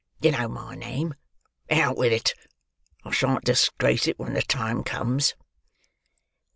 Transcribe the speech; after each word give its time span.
You 0.19 0.31
know 0.31 0.47
my 0.47 0.73
name: 0.73 1.13
out 1.69 1.95
with 1.95 2.11
it! 2.11 2.33
I 3.05 3.11
shan't 3.11 3.43
disgrace 3.45 4.07
it 4.07 4.17
when 4.17 4.33
the 4.33 4.41
time 4.41 4.83
comes." 4.83 5.35